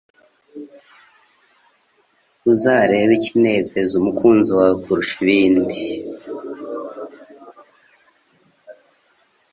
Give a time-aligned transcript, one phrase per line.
[2.51, 5.81] uzarebe ikinezeza umukunzi wawe kurusha ibindi